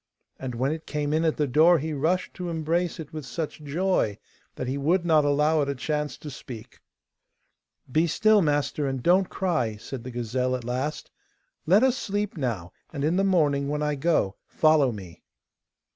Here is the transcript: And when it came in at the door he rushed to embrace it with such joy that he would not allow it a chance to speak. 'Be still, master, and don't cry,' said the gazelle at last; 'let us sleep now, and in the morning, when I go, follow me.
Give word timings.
And 0.39 0.55
when 0.55 0.71
it 0.71 0.87
came 0.87 1.13
in 1.13 1.23
at 1.23 1.37
the 1.37 1.45
door 1.45 1.77
he 1.77 1.93
rushed 1.93 2.33
to 2.33 2.49
embrace 2.49 2.99
it 2.99 3.13
with 3.13 3.23
such 3.23 3.61
joy 3.61 4.17
that 4.55 4.67
he 4.67 4.75
would 4.75 5.05
not 5.05 5.25
allow 5.25 5.61
it 5.61 5.69
a 5.69 5.75
chance 5.75 6.17
to 6.17 6.31
speak. 6.31 6.79
'Be 7.91 8.07
still, 8.07 8.41
master, 8.41 8.87
and 8.87 9.03
don't 9.03 9.29
cry,' 9.29 9.75
said 9.77 10.03
the 10.03 10.09
gazelle 10.09 10.55
at 10.55 10.63
last; 10.63 11.11
'let 11.67 11.83
us 11.83 11.97
sleep 11.97 12.35
now, 12.35 12.73
and 12.91 13.03
in 13.03 13.15
the 13.15 13.23
morning, 13.23 13.69
when 13.69 13.83
I 13.83 13.93
go, 13.93 14.37
follow 14.47 14.91
me. 14.91 15.21